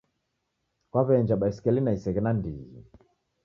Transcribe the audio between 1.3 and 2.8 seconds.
baisikeli na iseghe nandighi